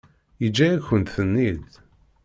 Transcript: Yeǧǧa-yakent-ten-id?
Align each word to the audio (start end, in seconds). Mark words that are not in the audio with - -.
Yeǧǧa-yakent-ten-id? 0.41 1.69